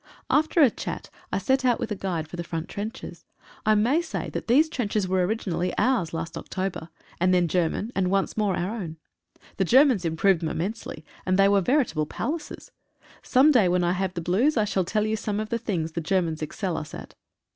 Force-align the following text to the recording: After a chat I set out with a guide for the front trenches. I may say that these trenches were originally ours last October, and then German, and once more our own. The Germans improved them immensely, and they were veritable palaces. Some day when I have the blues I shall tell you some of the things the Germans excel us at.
After 0.31 0.61
a 0.63 0.71
chat 0.71 1.11
I 1.31 1.37
set 1.37 1.63
out 1.63 1.79
with 1.79 1.91
a 1.91 1.95
guide 1.95 2.27
for 2.27 2.35
the 2.35 2.43
front 2.43 2.67
trenches. 2.67 3.23
I 3.67 3.75
may 3.75 4.01
say 4.01 4.31
that 4.31 4.47
these 4.47 4.67
trenches 4.67 5.07
were 5.07 5.23
originally 5.23 5.75
ours 5.77 6.11
last 6.11 6.39
October, 6.39 6.89
and 7.19 7.31
then 7.35 7.47
German, 7.47 7.91
and 7.95 8.09
once 8.09 8.35
more 8.35 8.55
our 8.57 8.73
own. 8.75 8.97
The 9.57 9.63
Germans 9.63 10.03
improved 10.03 10.41
them 10.41 10.49
immensely, 10.49 11.05
and 11.23 11.37
they 11.37 11.47
were 11.47 11.61
veritable 11.61 12.07
palaces. 12.07 12.71
Some 13.21 13.51
day 13.51 13.69
when 13.69 13.83
I 13.83 13.91
have 13.91 14.15
the 14.15 14.21
blues 14.21 14.57
I 14.57 14.65
shall 14.65 14.85
tell 14.85 15.05
you 15.05 15.15
some 15.15 15.39
of 15.39 15.49
the 15.49 15.59
things 15.59 15.91
the 15.91 16.01
Germans 16.01 16.41
excel 16.41 16.77
us 16.77 16.95
at. 16.95 17.13